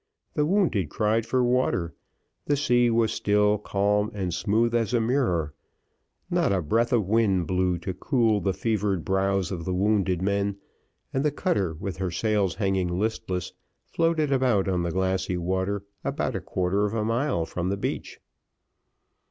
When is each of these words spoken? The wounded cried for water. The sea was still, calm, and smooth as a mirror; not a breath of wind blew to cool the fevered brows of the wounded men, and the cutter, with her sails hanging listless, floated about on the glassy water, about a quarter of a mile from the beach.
The 0.33 0.47
wounded 0.47 0.89
cried 0.89 1.27
for 1.27 1.43
water. 1.43 1.93
The 2.47 2.57
sea 2.57 2.89
was 2.89 3.11
still, 3.13 3.59
calm, 3.59 4.09
and 4.15 4.33
smooth 4.33 4.73
as 4.73 4.95
a 4.95 4.99
mirror; 4.99 5.53
not 6.27 6.51
a 6.51 6.59
breath 6.63 6.91
of 6.91 7.05
wind 7.07 7.45
blew 7.45 7.77
to 7.77 7.93
cool 7.93 8.41
the 8.41 8.51
fevered 8.51 9.05
brows 9.05 9.51
of 9.51 9.63
the 9.63 9.75
wounded 9.75 10.19
men, 10.19 10.57
and 11.13 11.23
the 11.23 11.29
cutter, 11.29 11.75
with 11.75 11.97
her 11.97 12.09
sails 12.09 12.55
hanging 12.55 12.87
listless, 12.87 13.53
floated 13.85 14.31
about 14.31 14.67
on 14.67 14.81
the 14.81 14.89
glassy 14.91 15.37
water, 15.37 15.83
about 16.03 16.35
a 16.35 16.41
quarter 16.41 16.85
of 16.85 16.95
a 16.95 17.05
mile 17.05 17.45
from 17.45 17.69
the 17.69 17.77
beach. 17.77 18.19